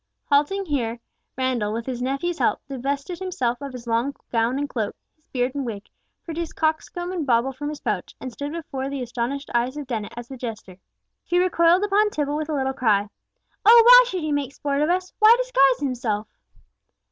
Halting 0.31 0.65
here, 0.65 0.99
Randall, 1.37 1.73
with 1.73 1.85
his 1.85 2.01
nephew's 2.01 2.39
help, 2.39 2.59
divested 2.67 3.19
himself 3.19 3.61
of 3.61 3.71
his 3.71 3.85
long 3.85 4.15
gown 4.31 4.57
and 4.57 4.67
cloak, 4.67 4.95
his 5.15 5.27
beard 5.27 5.53
and 5.53 5.63
wig, 5.63 5.85
produced 6.25 6.55
cockscomb 6.55 7.11
and 7.13 7.23
bauble 7.23 7.53
from 7.53 7.69
his 7.69 7.81
pouch, 7.81 8.15
and 8.19 8.33
stood 8.33 8.51
before 8.51 8.89
the 8.89 9.03
astonished 9.03 9.51
eyes 9.53 9.77
of 9.77 9.85
Dennet 9.85 10.13
as 10.17 10.27
the 10.27 10.37
jester! 10.37 10.77
She 11.23 11.37
recoiled 11.37 11.83
upon 11.83 12.09
Tibble 12.09 12.35
with 12.35 12.49
a 12.49 12.55
little 12.55 12.73
cry, 12.73 13.09
"Oh, 13.63 13.83
why 13.85 14.03
should 14.09 14.21
he 14.23 14.31
make 14.31 14.53
sport 14.55 14.81
of 14.81 14.89
us? 14.89 15.13
Why 15.19 15.35
disguise 15.37 15.79
himself?" 15.81 16.27